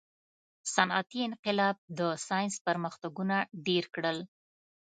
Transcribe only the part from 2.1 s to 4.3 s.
ساینس پرمختګونه ډېر کړل.